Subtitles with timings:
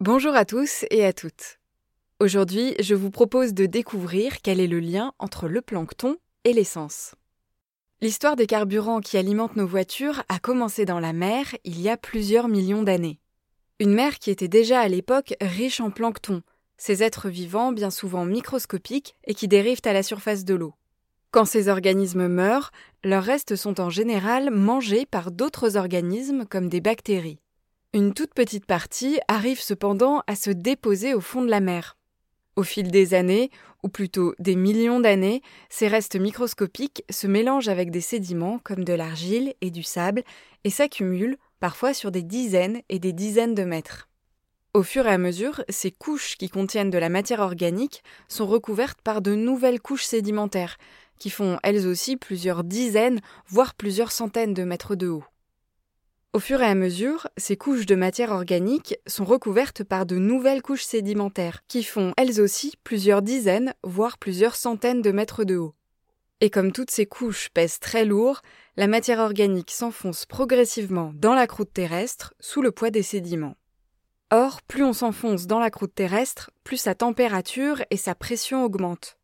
[0.00, 1.58] Bonjour à tous et à toutes.
[2.20, 7.14] Aujourd'hui, je vous propose de découvrir quel est le lien entre le plancton et l'essence.
[8.02, 11.96] L'histoire des carburants qui alimentent nos voitures a commencé dans la mer il y a
[11.96, 13.20] plusieurs millions d'années.
[13.80, 16.42] Une mer qui était déjà à l'époque riche en plancton,
[16.76, 20.74] ces êtres vivants bien souvent microscopiques et qui dérivent à la surface de l'eau.
[21.30, 22.70] Quand ces organismes meurent,
[23.02, 27.40] leurs restes sont en général mangés par d'autres organismes comme des bactéries.
[27.96, 31.96] Une toute petite partie arrive cependant à se déposer au fond de la mer.
[32.54, 33.50] Au fil des années,
[33.82, 35.40] ou plutôt des millions d'années,
[35.70, 40.24] ces restes microscopiques se mélangent avec des sédiments comme de l'argile et du sable
[40.64, 44.10] et s'accumulent parfois sur des dizaines et des dizaines de mètres.
[44.74, 49.00] Au fur et à mesure, ces couches qui contiennent de la matière organique sont recouvertes
[49.00, 50.76] par de nouvelles couches sédimentaires,
[51.18, 55.24] qui font elles aussi plusieurs dizaines, voire plusieurs centaines de mètres de haut.
[56.36, 60.60] Au fur et à mesure, ces couches de matière organique sont recouvertes par de nouvelles
[60.60, 65.74] couches sédimentaires, qui font elles aussi plusieurs dizaines, voire plusieurs centaines de mètres de haut.
[66.42, 68.42] Et comme toutes ces couches pèsent très lourd,
[68.76, 73.56] la matière organique s'enfonce progressivement dans la croûte terrestre sous le poids des sédiments.
[74.30, 79.16] Or, plus on s'enfonce dans la croûte terrestre, plus sa température et sa pression augmentent.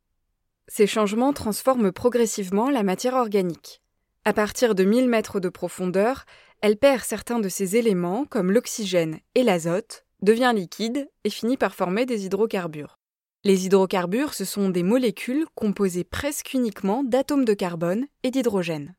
[0.66, 3.82] Ces changements transforment progressivement la matière organique.
[4.24, 6.26] À partir de 1000 mètres de profondeur,
[6.62, 11.74] elle perd certains de ses éléments, comme l'oxygène et l'azote, devient liquide et finit par
[11.74, 13.00] former des hydrocarbures.
[13.42, 18.94] Les hydrocarbures, ce sont des molécules composées presque uniquement d'atomes de carbone et d'hydrogène.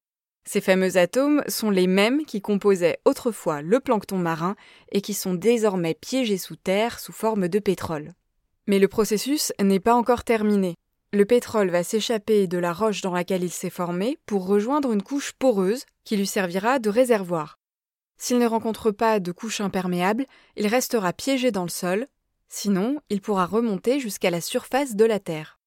[0.45, 4.57] Ces fameux atomes sont les mêmes qui composaient autrefois le plancton marin
[4.91, 8.13] et qui sont désormais piégés sous terre sous forme de pétrole.
[8.67, 10.75] Mais le processus n'est pas encore terminé.
[11.15, 15.03] Le pétrole va s'échapper de la roche dans laquelle il s'est formé pour rejoindre une
[15.03, 17.59] couche poreuse qui lui servira de réservoir.
[18.17, 20.25] S'il ne rencontre pas de couche imperméable,
[20.55, 22.07] il restera piégé dans le sol,
[22.49, 25.59] sinon il pourra remonter jusqu'à la surface de la Terre.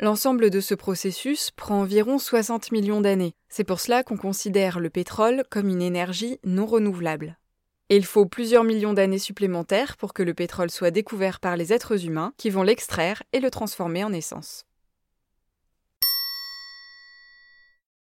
[0.00, 3.32] L'ensemble de ce processus prend environ 60 millions d'années.
[3.48, 7.38] C'est pour cela qu'on considère le pétrole comme une énergie non renouvelable.
[7.88, 11.72] Et il faut plusieurs millions d'années supplémentaires pour que le pétrole soit découvert par les
[11.72, 14.66] êtres humains qui vont l'extraire et le transformer en essence.